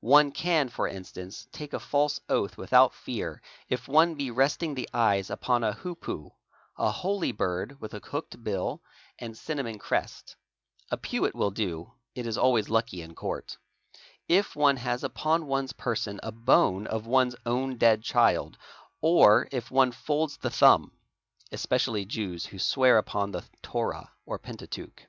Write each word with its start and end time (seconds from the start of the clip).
One 0.00 0.32
can 0.32 0.70
for 0.70 0.88
instance 0.88 1.46
take 1.52 1.74
a 1.74 1.78
false 1.78 2.18
oath 2.30 2.56
without 2.56 2.94
fear 2.94 3.42
if 3.68 3.86
one 3.86 4.16
> 4.34 4.34
resting 4.34 4.74
the 4.74 4.88
eyes 4.94 5.28
upon 5.28 5.62
a 5.62 5.74
hoopoe 5.74 6.32
(a 6.78 6.90
holy 6.90 7.32
bird 7.32 7.78
with 7.82 7.92
a 7.92 7.98
hooked 7.98 8.42
bill 8.42 8.80
and 9.18 9.36
cinnamon 9.36 9.78
crest; 9.78 10.36
a 10.90 10.96
pewet 10.96 11.34
will 11.34 11.50
do, 11.50 11.92
it 12.14 12.26
is 12.26 12.38
always 12.38 12.70
lucky 12.70 13.02
in 13.02 13.14
court), 13.14 13.58
if 14.26 14.56
one 14.56 14.78
has 14.78 15.04
upon 15.04 15.46
one's 15.46 15.74
person 15.74 16.18
a 16.22 16.32
bone 16.32 16.86
of 16.86 17.06
one's 17.06 17.36
own 17.44 17.76
dead 17.76 18.02
child, 18.02 18.56
or 19.02 19.48
if 19.52 19.70
one 19.70 19.92
folds 19.92 20.38
the_ 20.38 20.48
thumb 20.54 20.92
(especially 21.52 22.06
Jews 22.06 22.46
who 22.46 22.58
swear 22.58 22.96
upon 22.96 23.32
the 23.32 23.42
Thorah 23.62 24.08
or 24.24 24.38
Pentateuch). 24.38 25.02